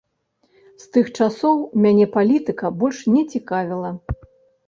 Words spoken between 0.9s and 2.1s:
тых часоў мяне